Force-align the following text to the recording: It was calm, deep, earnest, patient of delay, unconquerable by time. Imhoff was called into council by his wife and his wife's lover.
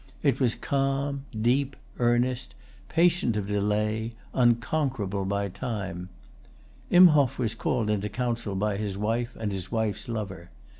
It 0.23 0.39
was 0.39 0.55
calm, 0.55 1.25
deep, 1.39 1.75
earnest, 1.99 2.55
patient 2.89 3.37
of 3.37 3.45
delay, 3.45 4.13
unconquerable 4.33 5.25
by 5.25 5.47
time. 5.47 6.09
Imhoff 6.89 7.37
was 7.37 7.53
called 7.53 7.87
into 7.87 8.09
council 8.09 8.55
by 8.55 8.77
his 8.77 8.97
wife 8.97 9.37
and 9.39 9.51
his 9.51 9.71
wife's 9.71 10.09
lover. 10.09 10.49